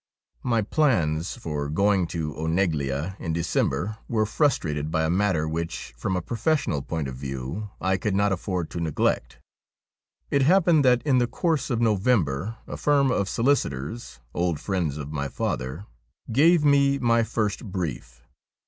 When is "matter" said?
5.11-5.47